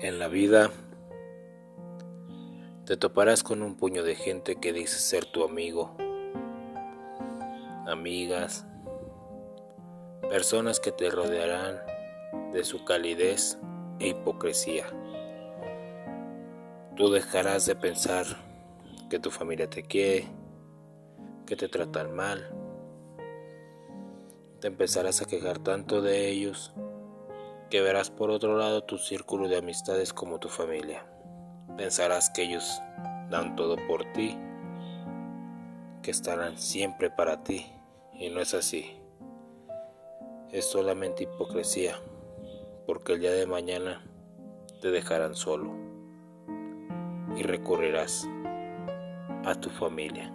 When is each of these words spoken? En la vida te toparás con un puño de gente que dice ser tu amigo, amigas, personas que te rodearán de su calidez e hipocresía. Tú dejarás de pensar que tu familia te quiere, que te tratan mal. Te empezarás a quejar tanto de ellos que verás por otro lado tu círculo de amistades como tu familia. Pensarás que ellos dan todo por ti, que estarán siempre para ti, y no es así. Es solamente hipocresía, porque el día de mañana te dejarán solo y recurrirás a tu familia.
En 0.00 0.18
la 0.18 0.28
vida 0.28 0.70
te 2.84 2.96
toparás 2.96 3.44
con 3.44 3.62
un 3.62 3.76
puño 3.76 4.02
de 4.02 4.16
gente 4.16 4.56
que 4.56 4.72
dice 4.72 4.98
ser 4.98 5.24
tu 5.24 5.44
amigo, 5.44 5.96
amigas, 7.86 8.66
personas 10.28 10.80
que 10.80 10.90
te 10.90 11.08
rodearán 11.08 11.80
de 12.52 12.64
su 12.64 12.84
calidez 12.84 13.58
e 14.00 14.08
hipocresía. 14.08 14.86
Tú 16.96 17.10
dejarás 17.10 17.64
de 17.66 17.76
pensar 17.76 18.26
que 19.08 19.20
tu 19.20 19.30
familia 19.30 19.70
te 19.70 19.84
quiere, 19.84 20.26
que 21.46 21.54
te 21.54 21.68
tratan 21.68 22.14
mal. 22.14 22.50
Te 24.60 24.66
empezarás 24.66 25.22
a 25.22 25.26
quejar 25.26 25.60
tanto 25.60 26.02
de 26.02 26.28
ellos 26.28 26.74
que 27.72 27.80
verás 27.80 28.10
por 28.10 28.28
otro 28.28 28.58
lado 28.58 28.84
tu 28.84 28.98
círculo 28.98 29.48
de 29.48 29.56
amistades 29.56 30.12
como 30.12 30.38
tu 30.38 30.50
familia. 30.50 31.06
Pensarás 31.78 32.28
que 32.28 32.42
ellos 32.42 32.82
dan 33.30 33.56
todo 33.56 33.76
por 33.88 34.04
ti, 34.12 34.36
que 36.02 36.10
estarán 36.10 36.58
siempre 36.58 37.08
para 37.08 37.42
ti, 37.42 37.64
y 38.12 38.28
no 38.28 38.42
es 38.42 38.52
así. 38.52 39.00
Es 40.50 40.66
solamente 40.66 41.22
hipocresía, 41.22 41.96
porque 42.86 43.14
el 43.14 43.20
día 43.20 43.32
de 43.32 43.46
mañana 43.46 44.04
te 44.82 44.90
dejarán 44.90 45.34
solo 45.34 45.74
y 47.38 47.42
recurrirás 47.42 48.28
a 49.46 49.54
tu 49.54 49.70
familia. 49.70 50.30